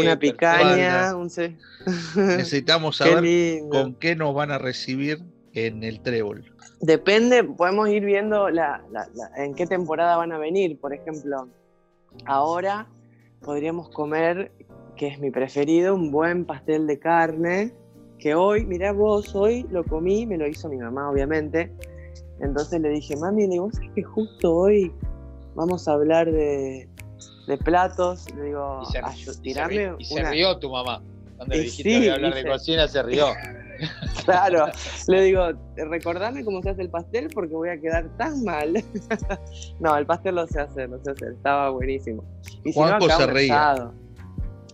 [0.00, 1.12] una picaña,
[2.16, 5.18] Necesitamos saber con qué nos van a recibir
[5.52, 6.50] en el trébol.
[6.80, 10.80] Depende, podemos ir viendo en qué temporada van a venir.
[10.80, 11.50] Por ejemplo,
[12.24, 12.88] ahora
[13.46, 14.52] podríamos comer,
[14.96, 17.72] que es mi preferido, un buen pastel de carne.
[18.18, 21.72] Que hoy, mirá vos, hoy lo comí, me lo hizo mi mamá, obviamente.
[22.40, 24.92] Entonces le dije, mami, digo, es que justo hoy
[25.54, 26.88] vamos a hablar de,
[27.46, 28.82] de platos, le digo,
[29.42, 31.02] tirarme y se, rió tu mamá.
[31.36, 33.28] Cuando le dijiste que hablar de cocina, se rió.
[34.24, 34.66] claro,
[35.08, 38.72] le digo, recordame cómo se hace el pastel porque voy a quedar tan mal.
[39.80, 42.24] no, el pastel lo sé hacer, lo sé hacer, estaba buenísimo.
[42.64, 43.92] Y Juanjo se reía.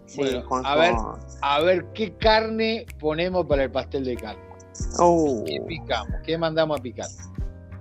[0.06, 0.22] Sí,
[0.64, 0.94] a ver,
[1.40, 4.42] a ver qué carne ponemos para el pastel de carne.
[4.98, 5.42] Uh.
[5.44, 6.14] ¿Qué picamos?
[6.24, 7.06] ¿Qué mandamos a picar?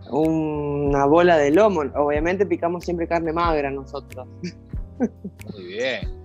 [0.09, 1.81] Una bola de lomo.
[1.95, 4.27] Obviamente picamos siempre carne magra nosotros.
[5.53, 6.21] Muy bien.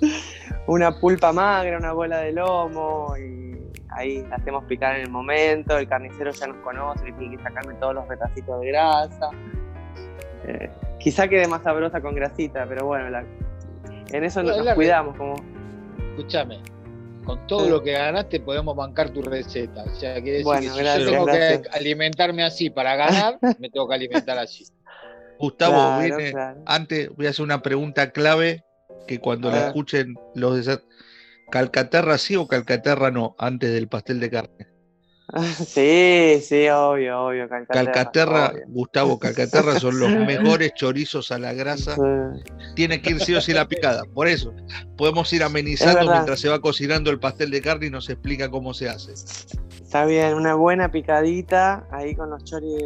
[0.66, 3.49] Una pulpa magra, una bola de lomo y
[3.92, 5.78] ahí la hacemos picar en el momento.
[5.78, 9.30] El carnicero ya nos conoce, y tiene que sacarme todos los retacitos de grasa.
[10.46, 13.24] Eh, quizá quede más sabrosa con grasita, pero bueno,
[14.12, 15.16] en eso nos, cuidamos.
[15.16, 15.36] como
[16.10, 16.60] Escúchame,
[17.24, 19.84] con todo lo que ganaste podemos bancar tu receta.
[19.84, 23.88] O sea, que bueno, si gracias, yo tengo que alimentarme así para ganar, me tengo
[23.88, 24.64] que alimentar así.
[25.38, 26.02] Gustavo,
[26.66, 28.62] antes voy a hacer una pregunta clave
[29.06, 30.78] que cuando la escuchen los de
[31.50, 34.66] Calcaterra sí o Calcaterra no, antes del pastel de carne.
[35.64, 37.48] Sí, sí, obvio, obvio.
[37.48, 41.96] Calcaterra, Gustavo, Calcaterra son los mejores chorizos a la grasa.
[42.74, 44.02] Tiene que ir sí o sí la picada.
[44.12, 44.52] Por eso,
[44.96, 48.74] podemos ir amenizando mientras se va cocinando el pastel de carne y nos explica cómo
[48.74, 49.12] se hace.
[49.12, 52.82] Está bien, una buena picadita ahí con los choris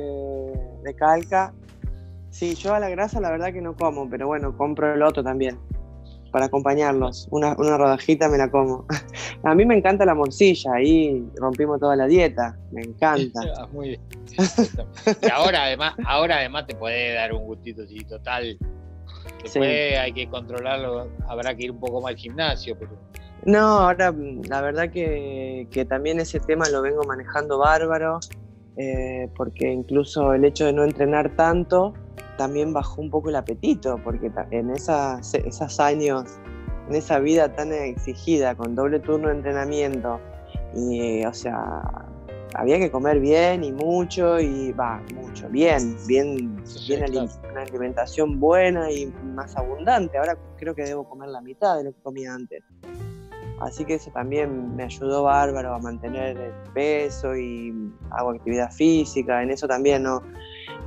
[0.83, 1.55] de calca
[2.31, 5.23] Sí, yo a la grasa la verdad que no como, pero bueno, compro el otro
[5.23, 5.57] también
[6.35, 7.29] para acompañarlos.
[7.31, 8.87] Una, rodajita me la como.
[9.45, 13.41] A mí me encanta la morcilla, ahí rompimos toda la dieta, me encanta.
[13.57, 14.01] Ah, muy bien.
[15.23, 18.59] y ahora además, ahora además te puede dar un gustito sí, total.
[19.45, 22.99] Después hay que controlarlo, habrá que ir un poco más al gimnasio, pero.
[23.45, 24.13] No, ahora
[24.49, 28.19] la verdad que, que también ese tema lo vengo manejando bárbaro,
[28.77, 31.95] eh, porque incluso el hecho de no entrenar tanto
[32.37, 36.25] también bajó un poco el apetito, porque en esas, esos años,
[36.89, 40.21] en esa vida tan exigida, con doble turno de entrenamiento,
[40.75, 41.83] y o sea,
[42.55, 48.91] había que comer bien y mucho, y va, mucho, bien, bien, bien una alimentación buena
[48.91, 50.19] y más abundante.
[50.19, 52.63] Ahora creo que debo comer la mitad de lo que comía antes.
[53.61, 57.73] Así que eso también me ayudó bárbaro a mantener el peso y
[58.11, 59.43] hago actividad física.
[59.43, 60.23] En eso también no,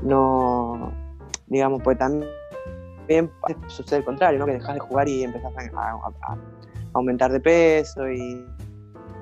[0.01, 0.56] no,
[1.47, 2.29] digamos, pues también
[3.67, 4.45] sucede el contrario, ¿no?
[4.45, 6.37] Que dejas de jugar y empezás a,
[6.93, 8.45] aumentar de peso y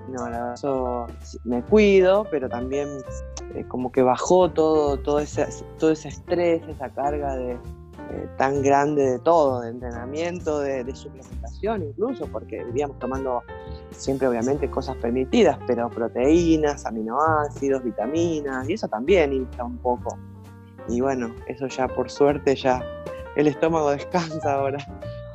[0.10, 1.08] no, la eso
[1.44, 2.88] me cuido, pero también
[3.56, 5.48] eh, como que bajó todo, todo, ese,
[5.80, 7.58] todo ese estrés, esa carga de,
[8.12, 13.42] eh, tan grande de todo, de entrenamiento, de, suplementación incluso, porque vivíamos tomando
[13.92, 20.18] siempre obviamente cosas permitidas, pero proteínas, aminoácidos, vitaminas, y eso también infla un poco.
[20.88, 22.84] Y bueno, eso ya por suerte ya
[23.36, 24.78] el estómago descansa ahora.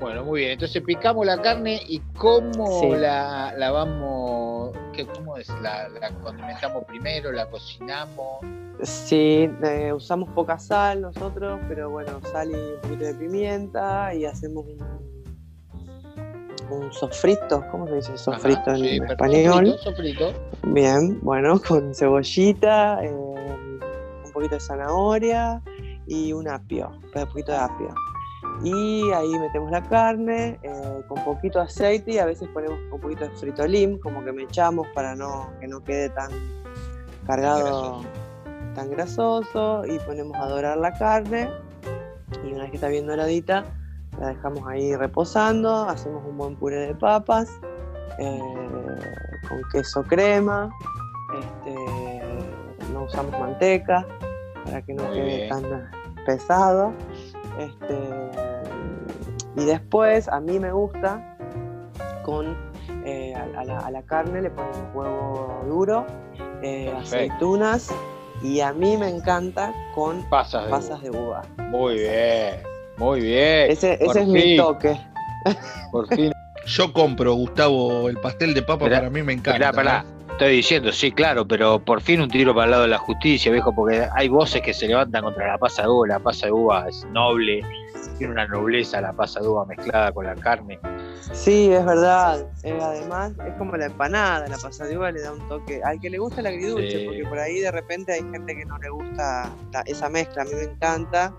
[0.00, 0.52] Bueno, muy bien.
[0.52, 2.88] Entonces picamos la carne y cómo Sí.
[2.96, 8.38] la, la vamos, qué, cómo es, la, la condimentamos primero, la cocinamos.
[8.82, 14.24] Sí, eh, usamos poca sal nosotros, pero bueno, sal y un poquito de pimienta y
[14.24, 14.78] hacemos un,
[16.70, 19.76] un sofrito, ¿cómo se dice sofrito Ajá, en sí, español?
[19.82, 20.32] Sofrito, sofrito.
[20.62, 23.12] Bien, bueno, con cebollita, eh,
[24.30, 25.62] un poquito de zanahoria
[26.06, 27.94] y un apio, un poquito de apio.
[28.62, 33.24] Y ahí metemos la carne eh, con poquito aceite y a veces ponemos un poquito
[33.24, 36.30] de fritolín, como que me echamos para no, que no quede tan
[37.26, 38.08] cargado, grasoso.
[38.74, 39.82] tan grasoso.
[39.86, 41.50] Y ponemos a dorar la carne.
[42.44, 43.64] Y una vez que está bien doradita,
[44.18, 45.88] la dejamos ahí reposando.
[45.88, 47.50] Hacemos un buen puré de papas
[48.18, 48.40] eh,
[49.48, 50.70] con queso crema.
[51.38, 51.74] Este,
[53.10, 54.06] usamos manteca
[54.64, 55.48] para que no Muy quede bien.
[55.48, 55.90] tan
[56.24, 56.92] pesado.
[57.58, 57.98] Este,
[59.56, 61.36] y después a mí me gusta
[62.22, 62.56] con
[63.04, 66.06] eh, a, a la, a la carne le ponemos huevo duro,
[66.62, 67.88] eh, aceitunas
[68.42, 71.42] y a mí me encanta con Pasas de pasas de uva.
[71.70, 72.54] Muy bien,
[72.96, 73.70] muy bien.
[73.70, 74.98] Ese, ese es mi toque.
[75.90, 76.32] Por fin.
[76.66, 79.72] Yo compro, Gustavo, el pastel de papa Esperá, para mí me encanta.
[79.72, 80.04] Pará.
[80.40, 83.52] Estoy diciendo, sí, claro, pero por fin un tiro para el lado de la justicia,
[83.52, 86.06] viejo, porque hay voces que se levantan contra la pasa de uva.
[86.08, 87.60] La pasa de uva es noble,
[88.16, 90.78] tiene una nobleza la pasa de uva mezclada con la carne.
[91.34, 92.46] Sí, es verdad.
[92.62, 95.82] Eh, además, es como la empanada, la pasada de uva le da un toque.
[95.84, 97.04] Al que le gusta el agridulce, Sí.
[97.04, 100.40] porque por ahí de repente hay gente que no le gusta la- esa mezcla.
[100.40, 101.34] A mí me encanta.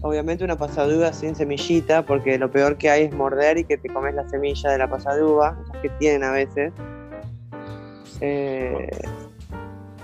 [0.00, 3.64] Obviamente una pasada de uva sin semillita, porque lo peor que hay es morder y
[3.64, 6.72] que te comes la semilla de la pasada de uva, esas que tienen a veces.
[8.24, 8.88] Eh,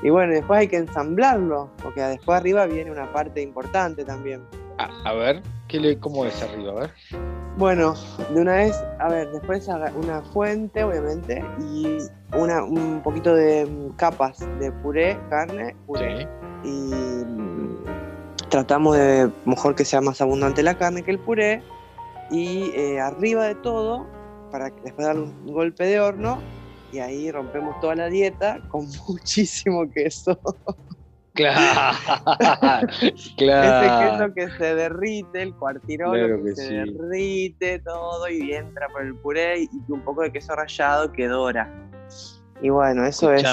[0.02, 4.42] y bueno, después hay que ensamblarlo, porque después arriba viene una parte importante también.
[4.78, 6.72] A, a ver, ¿qué le, ¿cómo es arriba?
[6.72, 6.90] A ver.
[7.57, 7.94] Bueno,
[8.33, 11.98] de una vez, a ver, después una fuente, obviamente, y
[12.37, 16.28] una, un poquito de mm, capas de puré, carne, puré,
[16.62, 16.68] Sí.
[16.68, 17.85] y mm,
[18.48, 21.62] tratamos de mejor que sea más abundante la carne que el puré,
[22.31, 24.07] y eh, arriba de todo,
[24.52, 26.38] para después darle un golpe de horno,
[26.92, 30.38] y ahí rompemos toda la dieta con muchísimo queso.
[31.35, 31.96] Claro,
[33.01, 34.11] Ese claro.
[34.18, 36.74] queso que se derrite, el cuartirolo Claro que, que se sí.
[36.74, 41.72] derrite todo y entra por el puré y un poco de queso rallado que dora.
[42.61, 43.44] Y bueno, eso es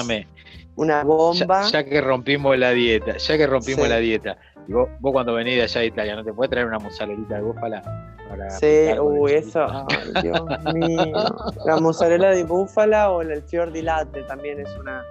[0.74, 1.62] una bomba.
[1.62, 3.88] ya, ya que rompimos la dieta, ya que rompimos Sí.
[3.90, 4.36] la dieta,
[4.68, 7.36] y vos, vos cuando venís de allá de Italia, ¿no te puedes traer una mozzarellita
[7.36, 7.82] de búfala?
[8.28, 11.16] Para Sí, uy, eso, ay, Dios mío.
[11.64, 15.04] La mozzarella de búfala o el fior di latte también es una,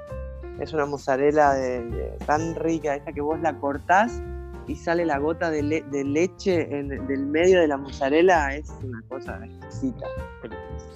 [0.60, 4.22] es una mozzarella de, de- tan rica, esa que vos la cortás
[4.68, 8.70] y sale la gota de, le- de leche en, del medio de la mozzarella, es
[8.84, 10.08] una cosa exquisita.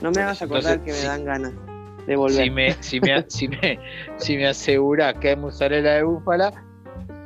[0.01, 1.07] No me hagas acordar Entonces, que me sí.
[1.07, 1.53] dan ganas
[2.07, 2.43] de volver.
[2.43, 3.79] Si me, si me, si me,
[4.17, 6.51] si me asegurás que hay mozzarella de búfala,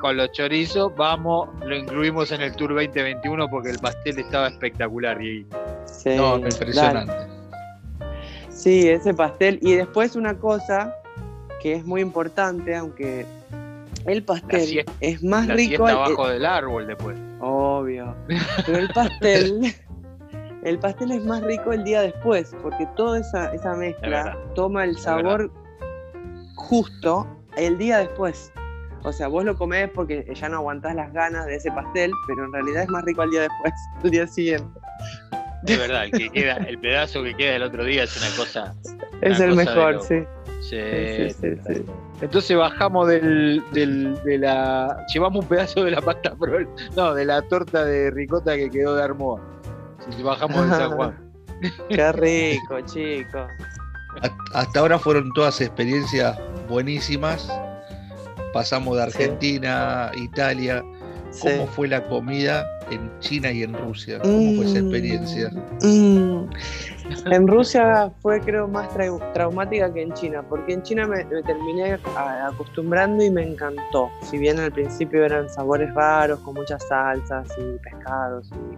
[0.04, 5.22] con los chorizos, vamos, lo incluimos en el Tour 2021 porque el pastel estaba espectacular.
[5.22, 5.48] Y
[5.86, 6.50] Sí, No, dale.
[6.50, 7.13] impresionante.
[8.50, 9.60] Sí, ese pastel.
[9.62, 10.94] Y después una cosa
[11.62, 13.26] que es muy importante, aunque
[14.06, 15.88] el pastel siesta- es más la rico.
[15.88, 17.18] siesta al- abajo del árbol después.
[17.39, 18.13] Obvio.
[18.66, 19.74] Pero el pastel,
[20.66, 24.92] el pastel es más rico el día después, porque toda esa, esa mezcla toma el
[24.98, 25.50] Es sabor
[26.56, 28.52] justo el día después.
[29.04, 32.46] O sea, vos lo comés porque ya no aguantás las ganas de ese pastel, pero
[32.46, 34.80] en realidad es más rico al día después, el día siguiente.
[35.63, 38.76] De verdad, el que queda, el pedazo que queda el otro día es una cosa.
[39.22, 40.24] Es Una el cosa mejor, sí.
[40.62, 40.78] Sí,
[41.39, 41.86] Sí, sí.
[42.22, 45.06] Entonces bajamos del, del, de la.
[45.13, 46.36] Llevamos un pedazo de la pasta.
[46.96, 49.42] No, de la torta de ricota que quedó de Armoa.
[50.10, 51.34] Si bajamos de San Juan.
[51.89, 53.50] Qué rico, chicos.
[54.54, 56.38] Hasta ahora fueron todas experiencias
[56.70, 57.52] buenísimas.
[58.54, 59.24] Pasamos de Sí.
[59.24, 60.84] Argentina, Italia.
[61.32, 61.48] Sí.
[61.50, 64.20] ¿Cómo fue la comida en China y en Rusia?
[64.22, 65.50] ¿Cómo fue esa experiencia?
[65.82, 66.46] Mm.
[67.32, 71.42] En Rusia fue creo más trau- traumática que en China, porque en China me, me
[71.42, 71.98] terminé
[72.48, 74.12] acostumbrando y me encantó.
[74.30, 78.78] Si bien al principio eran sabores raros, con muchas salsas y pescados, y-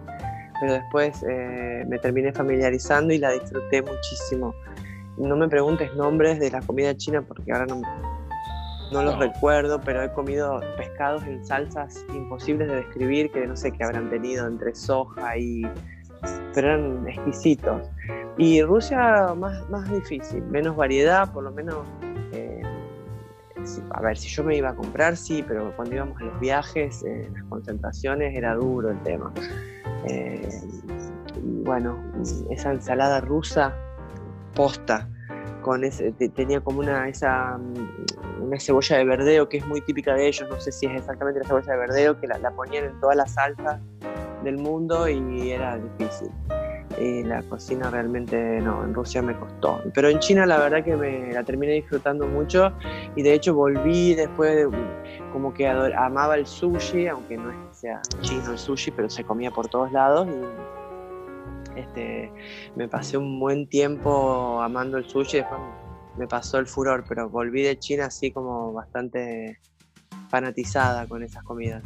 [0.58, 4.54] pero después eh, me terminé familiarizando y la disfruté muchísimo.
[5.18, 7.82] No me preguntes nombres de la comida china porque ahora no,
[8.92, 9.20] no los No.
[9.20, 14.10] recuerdo, pero he comido pescados en salsas imposibles de describir, que no sé qué habrán
[14.10, 15.62] tenido entre soja y...
[16.54, 17.82] pero eran exquisitos.
[18.38, 21.86] Y Rusia más, más difícil, menos variedad, por lo menos...
[22.32, 22.62] eh,
[23.90, 27.02] a ver, si yo me iba a comprar, sí, pero cuando íbamos a los viajes,
[27.04, 29.32] en las concentraciones, era duro el tema.
[30.08, 30.48] Eh,
[31.42, 31.98] y bueno,
[32.50, 33.74] esa ensalada rusa
[34.54, 35.08] posta,
[35.66, 40.14] con ese, tenía como una, esa, mm, una cebolla de verdeo que es muy típica
[40.14, 43.00] de ellos, no sé si es exactamente la cebolla de verdeo, que la, ponían en
[43.00, 43.80] todas las salsas
[44.44, 46.30] del mundo y era difícil.
[47.00, 49.82] Y la cocina realmente no, en Rusia me costó.
[49.92, 52.72] Pero en China la verdad que me la terminé disfrutando mucho
[53.16, 54.70] y de hecho volví después de
[55.32, 59.24] como que amaba el sushi, aunque no es que sea chino el sushi, pero se
[59.24, 60.75] comía por todos lados y
[61.76, 62.32] este,
[62.74, 65.60] me pasé un buen tiempo amando el sushi, después
[66.16, 69.58] me pasó el furor, pero volví de China así como bastante
[70.28, 71.82] fanatizada con esas comidas.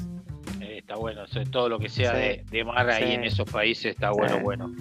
[0.61, 4.40] Eh, está bueno, todo lo que sea de, mar ahí en esos países está bueno,
[4.40, 4.72] bueno.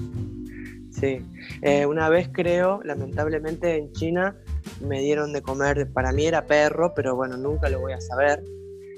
[0.91, 1.21] Sí,
[1.61, 4.35] eh, una vez creo, lamentablemente en China
[4.81, 8.43] me dieron de comer, para mí era perro, pero bueno, nunca lo voy a saber.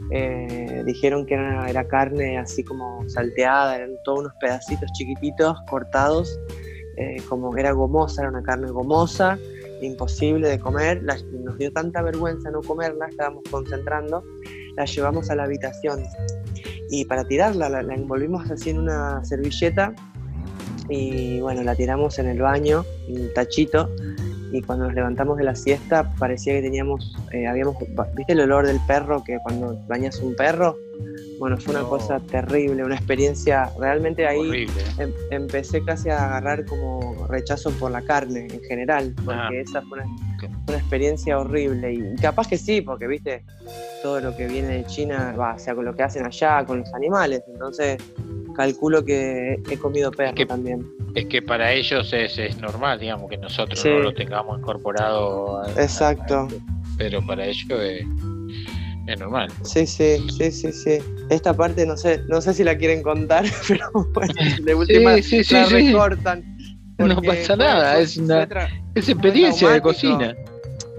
[0.09, 6.39] Eh, dijeron que era, carne así como salteada, eran todos unos pedacitos chiquititos cortados,
[7.29, 9.39] como era gomosa, era una carne gomosa,
[9.81, 14.23] imposible de comer, nos dio tanta vergüenza no comerla, estábamos concentrando,
[14.75, 16.03] la llevamos a la habitación.
[16.89, 19.93] Y para tirarla la, envolvimos así en una servilleta
[20.89, 23.89] y bueno, la tiramos en el baño, en un tachito,
[24.51, 27.75] y cuando nos levantamos de la siesta parecía que teníamos, eh, habíamos,
[28.15, 30.77] ¿viste el olor del perro que cuando bañas un perro?
[31.39, 34.67] Bueno, fue una cosa terrible, una experiencia, realmente ahí
[34.99, 39.49] em, empecé casi a agarrar como rechazo por la carne en general, porque ah.
[39.51, 39.99] esa fue
[40.67, 41.93] una, experiencia horrible.
[41.93, 43.43] Y capaz que sí, porque viste,
[44.03, 46.79] todo lo que viene de China, va, o sea, con lo que hacen allá, con
[46.79, 47.97] los animales, entonces
[48.53, 50.85] calculo que he comido perro también.
[51.15, 55.63] Es que para ellos es, normal, digamos, que nosotros no lo tengamos incorporado.
[55.77, 56.47] Exacto.
[56.97, 58.05] pero para ellos es
[59.07, 59.49] es normal.
[59.63, 60.97] Sí, sí, sí, sí, sí.
[61.29, 64.33] Esta parte no sé, no sé si la quieren contar, pero bueno,
[64.63, 66.57] de última sí, la recortan.
[66.97, 68.47] No pasa nada, es una
[68.93, 70.35] es experiencia de cocina.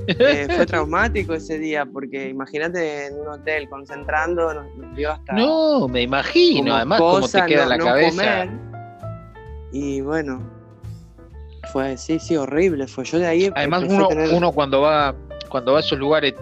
[0.07, 5.33] Eh, fue traumático ese día, porque imagínate en un hotel concentrando, nos, dio hasta.
[5.33, 8.47] No, me imagino, además, cómo te queda la cabeza.
[9.73, 10.43] Y bueno,
[11.73, 12.87] fue, sí, sí, horrible.
[12.87, 13.51] Fue yo de ahí.
[13.55, 15.15] Además, uno, uno cuando va
[15.53, 16.35] cuando va a esos lugares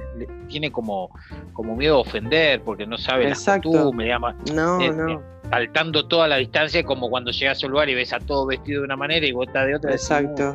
[0.48, 1.10] tiene como,
[1.52, 3.68] como miedo a ofender porque no sabe Exacto.
[3.72, 4.16] la costumbre,
[4.54, 5.08] No, eh, no.
[5.10, 5.20] Eh,
[5.50, 8.82] saltando toda la distancia como cuando llegas a ese lugar y ves a todo vestido
[8.82, 9.90] de una manera y vos estás de otra.
[9.90, 10.54] Exacto.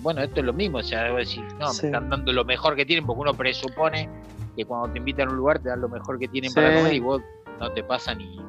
[0.00, 2.76] Bueno, esto es lo mismo, o sea, debo decir, no, me están dando lo mejor
[2.76, 4.08] que tienen porque uno presupone
[4.56, 6.94] que cuando te invitan a un lugar te dan lo mejor que tienen para comer
[6.94, 7.22] y vos
[7.60, 8.48] no te pasa ni, un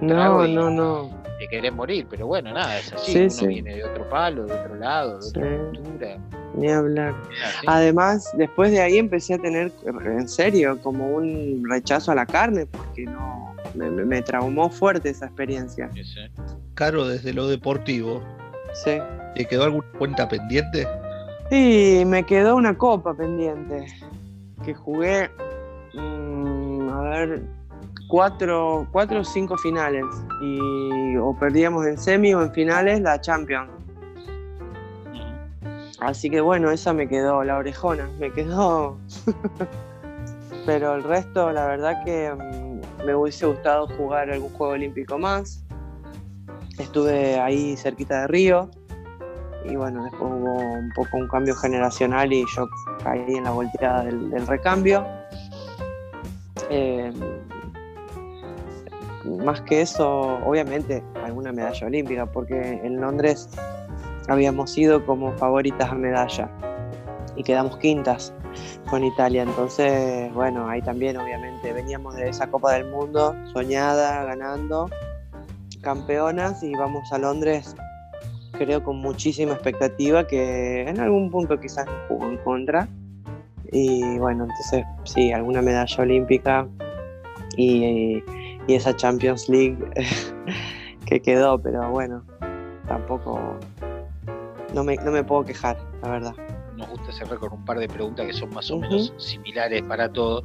[0.00, 1.24] no, no, no.
[1.38, 3.18] Te querés morir, pero bueno, nada, es así.
[3.18, 6.18] uno viene de otro palo, de otro lado, de otra cultura.
[6.54, 7.14] Ni hablar.
[7.66, 9.72] Además, después de ahí empecé a tener,
[10.04, 15.90] en serio, como un rechazo a la carne, porque no me, traumó fuerte esa experiencia.
[16.74, 18.22] Caro, desde lo deportivo,
[18.74, 18.98] sí.
[19.34, 20.86] ¿te quedó alguna cuenta pendiente?
[21.50, 23.86] Sí, me quedó una copa pendiente,
[24.64, 25.30] que jugué,
[25.94, 27.42] mm, a ver,
[28.08, 30.04] cuatro, cuatro o cinco finales,
[30.42, 33.70] y o perdíamos en semi o en finales la Champions
[36.04, 38.98] Así que bueno, esa me quedó, la orejona, me quedó.
[40.66, 45.63] Pero el resto, la verdad que mm, me hubiese gustado jugar algún juego olímpico más.
[46.78, 48.70] Estuve ahí cerquita de Río.
[49.64, 52.68] Y bueno, después hubo un poco un cambio generacional y yo
[53.02, 55.06] caí en la volteada del, recambio.
[56.68, 57.14] Em,
[59.44, 63.48] más que eso, obviamente, alguna medalla olímpica, porque en Londres
[64.28, 66.50] habíamos ido como favoritas a medalla
[67.36, 68.34] y quedamos quintas
[68.88, 69.42] con Italia.
[69.42, 74.90] Entonces, bueno, ahí también obviamente veníamos de esa Copa del Mundo soñada, ganando,
[75.84, 77.76] campeonas y vamos a Londres
[78.58, 82.88] creo con muchísima expectativa que en algún punto quizás nos jugó en contra.
[83.72, 86.66] Y bueno, entonces sí, alguna medalla olímpica
[87.56, 88.22] y,
[88.66, 89.78] y esa Champions League
[91.06, 92.24] que quedó, pero bueno,
[92.86, 93.58] tampoco
[94.72, 96.34] no me, no me puedo quejar, la verdad.
[96.76, 100.12] Nos gusta cerrar con un par de preguntas que son más o menos similares para
[100.12, 100.44] todos.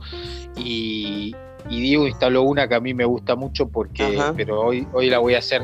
[0.56, 1.36] Y,
[1.68, 5.36] Diego instaló una que a mí me gusta mucho porque, pero hoy, hoy la voy
[5.36, 5.62] a hacer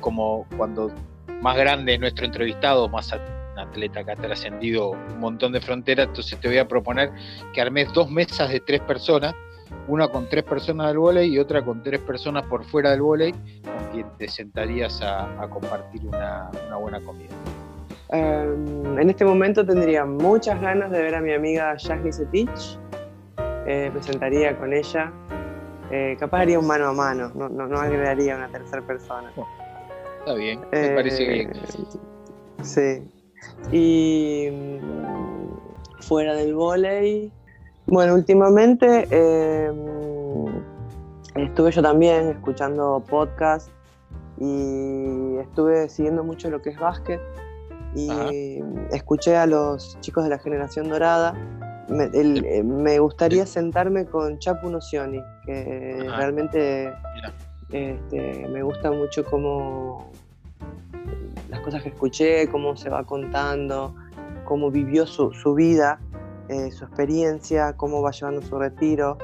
[0.00, 0.92] como cuando
[1.40, 6.08] más grande es nuestro entrevistado, más un atleta que ha trascendido un montón de fronteras,
[6.08, 7.10] entonces te voy a proponer
[7.52, 9.34] que armes dos mesas de tres personas,
[9.86, 13.32] una con tres personas del volei y otra con tres personas por fuera del volei,
[13.32, 17.34] con quien te sentarías a, compartir una, una buena comida.
[18.10, 22.78] Em, en este momento tendría muchas ganas de ver a mi amiga Jasmine Setich.
[23.66, 25.12] Eh, me sentaría con ella
[25.90, 29.32] Eh, capaz haría un mano a mano, no, no, no agregaría una tercera persona.
[30.18, 31.50] Está bien, me parece bien.
[31.50, 33.02] Eh, sí.
[33.72, 37.32] Y mm, fuera del volei,
[37.86, 39.72] bueno, últimamente eh,
[41.36, 43.70] estuve yo también escuchando podcast
[44.38, 47.20] y estuve siguiendo mucho lo que es básquet
[47.94, 48.60] y
[48.92, 51.34] escuché a los chicos de la generación dorada.
[51.88, 56.92] Me, eh, me gustaría sentarme con Chapu Nocioni, que realmente
[57.70, 60.10] este, me gusta mucho cómo
[61.48, 63.94] las cosas que escuché, cómo se va contando,
[64.44, 66.00] cómo vivió su, su vida,
[66.48, 69.18] eh, su experiencia, cómo va llevando su retiro.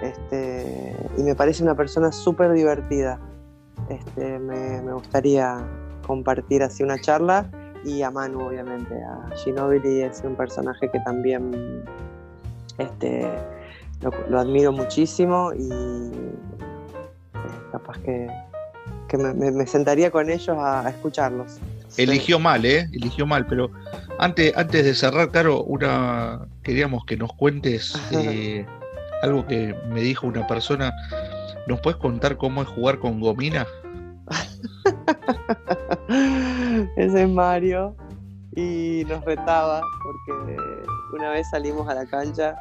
[0.00, 3.20] Este, y me parece una persona súper divertida.
[3.88, 5.58] Este, me, me, gustaría
[6.06, 7.50] compartir así una charla
[7.84, 8.94] y a Manu, obviamente.
[9.02, 11.84] A Ginobili es un personaje que también
[12.80, 13.28] este,
[14.28, 16.32] lo, admiro muchísimo y eh,
[17.72, 18.28] capaz que,
[19.08, 21.58] que me, sentaría con ellos a, escucharlos.
[21.96, 22.88] Eligió mal, ¿eh?
[22.92, 23.70] Eligió mal, pero
[24.18, 28.64] antes, antes de cerrar, Caro, una queríamos que nos cuentes eh,
[29.22, 30.92] algo que me dijo una persona.
[31.66, 33.66] ¿Nos puedes contar cómo es jugar con gomina?
[36.96, 37.96] Ese es Mario
[38.56, 40.56] y nos retaba porque
[41.12, 42.56] una vez salimos a la cancha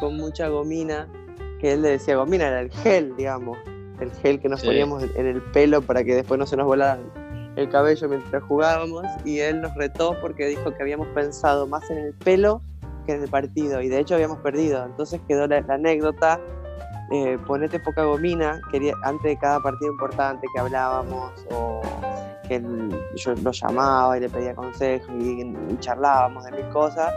[0.00, 1.08] con mucha gomina,
[1.60, 3.58] que él le decía gomina, era el gel, digamos,
[4.00, 7.00] el gel que nos poníamos en el pelo para que después no se nos volara
[7.56, 11.98] el cabello mientras jugábamos y él nos retó porque dijo que habíamos pensado más en
[11.98, 12.60] el pelo
[13.06, 14.84] que en el partido y de hecho habíamos perdido.
[14.84, 16.40] Entonces quedó la, anécdota,
[17.10, 21.82] eh, ponete poca gomina, quería, antes de cada partido importante que hablábamos o
[22.48, 22.62] que
[23.16, 27.12] yo lo llamaba y le pedía consejos y, charlábamos de mil cosas,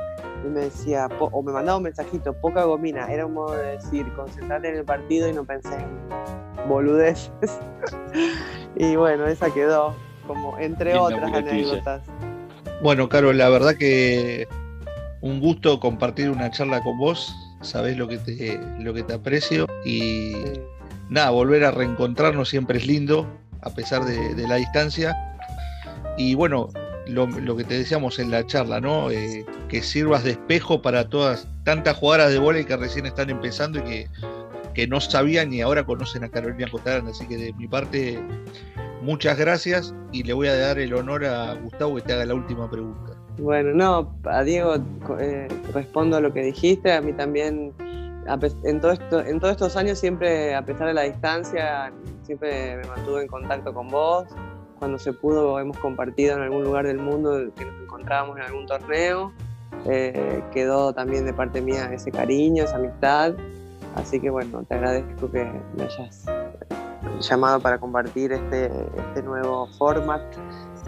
[0.46, 4.12] y me decía, o me mandaba un mensajito, poca gomina, era un modo de decir,
[4.14, 7.60] concentrate en el partido y no pensé en boludeces.
[8.76, 12.02] y bueno, esa quedó, como entre otras anécdotas.
[12.82, 14.48] Bueno, Caro, la verdad que
[15.22, 19.68] un gusto compartir una charla con vos, sabés lo que te, lo que te aprecio
[19.86, 20.34] y
[21.10, 23.28] nada, volver a reencontrarnos siempre es lindo,
[23.62, 25.16] a pesar de, la distancia.
[26.18, 26.70] Y bueno,
[27.08, 29.12] lo, que te decíamos en la charla, ¿no?
[29.12, 33.80] Eh, que sirvas de espejo para todas tantas jugadoras de vóley que recién están empezando
[33.80, 34.08] y que,
[34.74, 37.08] que no sabían y ahora conocen a Carolina Cotarán.
[37.08, 38.20] Así que de mi parte,
[39.02, 42.34] muchas gracias y le voy a dar el honor a Gustavo que te haga la
[42.34, 43.17] última pregunta.
[43.38, 44.76] Bueno, no, a Diego
[45.20, 47.74] eh, respondo a lo que dijiste, a mí también
[48.64, 53.22] en, todo esto, todos estos años siempre, a pesar de la distancia, siempre me mantuve
[53.22, 54.28] en contacto con vos.
[54.80, 58.66] Cuando se pudo hemos compartido en algún lugar del mundo que nos encontrábamos en algún
[58.66, 59.32] torneo.
[59.86, 63.34] Eh, quedó también de parte mía ese cariño, esa amistad.
[63.96, 66.26] Así que bueno, te agradezco que me hayas
[67.22, 70.22] llamado para compartir este, este nuevo format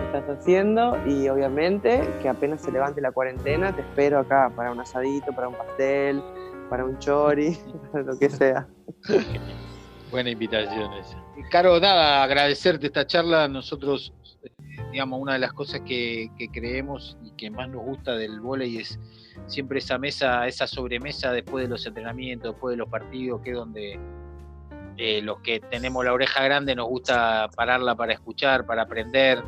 [0.03, 4.79] estás haciendo y obviamente que apenas se levante la cuarentena te espero acá para un
[4.79, 6.21] asadito, para un pastel,
[6.69, 7.57] para un chori,
[7.91, 8.67] para lo que sea.
[10.11, 11.17] Buena invitación esa.
[11.51, 13.47] Caro, nada, agradecerte esta charla.
[13.47, 14.13] Nosotros,
[14.91, 18.99] digamos, una de las cosas que, creemos y que más nos gusta del vóley es
[19.47, 23.55] siempre esa mesa, esa sobremesa después de los entrenamientos, después de los partidos, que es
[23.55, 23.99] donde
[24.97, 29.41] eh, los que tenemos la oreja grande nos gusta pararla para escuchar, para aprender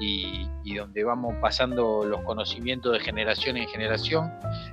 [0.00, 0.46] y,
[0.76, 4.30] donde vamos pasando los conocimientos de generación en generación.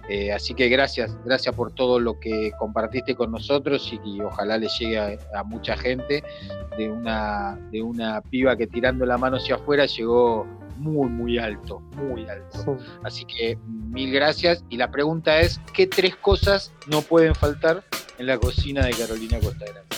[0.09, 4.67] Eh, así que gracias, gracias por todo lo que compartiste con nosotros y, ojalá le
[4.67, 6.23] llegue a, mucha gente
[6.77, 10.45] de una, de una piba que tirando la mano hacia afuera llegó
[10.77, 12.77] muy, muy alto, muy alto.
[13.03, 14.63] Así que mil gracias.
[14.69, 17.83] Y la pregunta es, ¿qué tres cosas no pueden faltar
[18.17, 19.95] en la cocina de Carolina Costa Grande?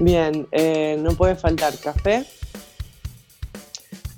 [0.00, 2.24] Bien, eh, no puede faltar café,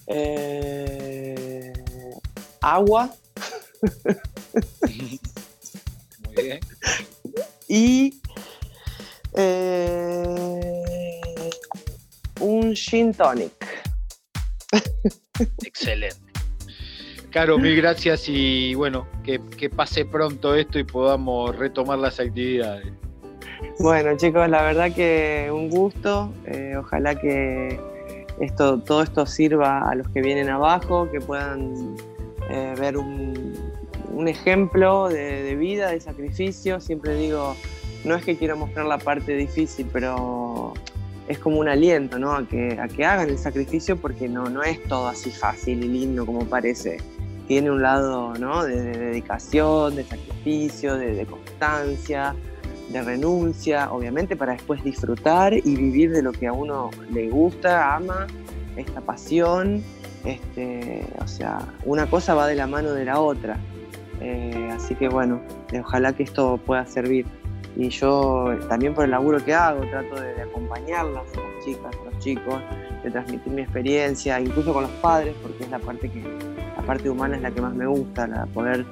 [0.07, 1.73] eh,
[2.61, 3.11] agua.
[6.25, 6.61] Muy bien.
[7.69, 8.21] Y
[9.35, 10.61] eh,
[12.41, 13.53] un gin tonic.
[15.65, 16.21] Excelente.
[17.31, 19.41] Caro, mil gracias y bueno, que,
[19.71, 22.93] pase pronto esto y podamos retomar las actividades.
[23.79, 26.31] Bueno chicos, la verdad que un gusto.
[26.47, 27.81] Eh, ojalá que
[28.43, 31.95] esto, todo esto sirva a los que vienen abajo, que puedan
[32.51, 33.53] eh, ver un,
[34.27, 36.81] ejemplo de, vida, de sacrificio.
[36.81, 37.57] Siempre digo,
[38.05, 40.75] no es que quiero mostrar la parte difícil, pero
[41.29, 42.35] es como un aliento, ¿no?
[42.35, 45.89] A que, a que hagan el sacrificio porque no, no es todo así fácil y
[45.89, 46.99] lindo como parece.
[47.49, 48.65] Tiene un lado, ¿no?
[48.65, 52.35] De, dedicación, de sacrificio, de, constancia,
[52.91, 57.95] de renuncia, obviamente, para después disfrutar y vivir de lo que a uno le gusta,
[57.95, 58.27] ama,
[58.77, 59.83] esta pasión.
[60.25, 63.57] Este, o sea, una cosa va de la mano de la otra.
[64.21, 65.41] Eh, así que bueno,
[65.81, 67.27] ojalá que esto pueda servir.
[67.75, 72.61] Y yo también por el laburo que hago, trato de, acompañarlas, las chicas, los chicos,
[73.03, 76.23] de transmitir mi experiencia, incluso con los padres, porque es la parte que
[76.77, 78.85] la parte humana es la que más me gusta, la poder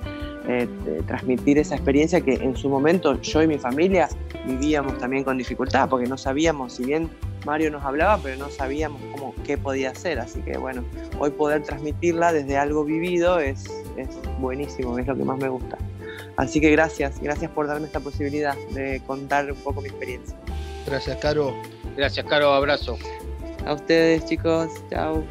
[0.48, 0.68] eh,
[1.06, 4.08] transmitir esa experiencia que en su momento yo y mi familia
[4.46, 7.10] vivíamos también con dificultad, porque no sabíamos, si bien
[7.44, 10.18] Mario nos hablaba, pero no sabíamos cómo, qué podía hacer.
[10.18, 10.84] Así que bueno,
[11.18, 13.64] hoy poder transmitirla desde algo vivido es,
[13.96, 15.78] es buenísimo, es lo que más me gusta.
[16.36, 20.36] Así que gracias, gracias por darme esta posibilidad de contar un poco mi experiencia.
[20.86, 21.54] Gracias, Caro.
[21.96, 22.96] Gracias, Caro, abrazo.
[23.66, 25.22] A ustedes, chicos, chao.